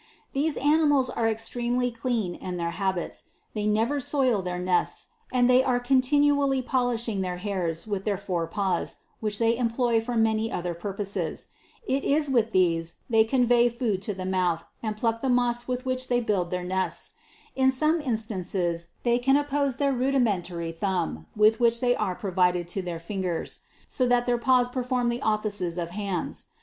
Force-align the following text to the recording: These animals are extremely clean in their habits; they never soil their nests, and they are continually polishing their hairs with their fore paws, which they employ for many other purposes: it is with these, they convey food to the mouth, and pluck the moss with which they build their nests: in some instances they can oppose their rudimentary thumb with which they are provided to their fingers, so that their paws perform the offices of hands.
These 0.33 0.57
animals 0.57 1.11
are 1.11 1.27
extremely 1.29 1.91
clean 1.91 2.33
in 2.33 2.57
their 2.57 2.71
habits; 2.71 3.25
they 3.53 3.67
never 3.67 3.99
soil 3.99 4.41
their 4.41 4.57
nests, 4.57 5.05
and 5.31 5.47
they 5.47 5.63
are 5.63 5.79
continually 5.79 6.63
polishing 6.63 7.21
their 7.21 7.37
hairs 7.37 7.85
with 7.85 8.03
their 8.03 8.17
fore 8.17 8.47
paws, 8.47 8.95
which 9.19 9.37
they 9.37 9.55
employ 9.55 10.01
for 10.01 10.17
many 10.17 10.51
other 10.51 10.73
purposes: 10.73 11.49
it 11.85 12.03
is 12.03 12.29
with 12.31 12.49
these, 12.51 12.95
they 13.11 13.23
convey 13.23 13.69
food 13.69 14.01
to 14.01 14.15
the 14.15 14.25
mouth, 14.25 14.65
and 14.81 14.97
pluck 14.97 15.21
the 15.21 15.29
moss 15.29 15.67
with 15.67 15.85
which 15.85 16.07
they 16.07 16.19
build 16.19 16.49
their 16.49 16.63
nests: 16.65 17.11
in 17.55 17.69
some 17.69 18.01
instances 18.01 18.87
they 19.03 19.19
can 19.19 19.37
oppose 19.37 19.77
their 19.77 19.93
rudimentary 19.93 20.71
thumb 20.71 21.27
with 21.35 21.59
which 21.59 21.79
they 21.79 21.95
are 21.95 22.15
provided 22.15 22.67
to 22.67 22.81
their 22.81 22.97
fingers, 22.97 23.59
so 23.85 24.07
that 24.07 24.25
their 24.25 24.39
paws 24.39 24.67
perform 24.67 25.09
the 25.09 25.21
offices 25.21 25.77
of 25.77 25.91
hands. 25.91 26.45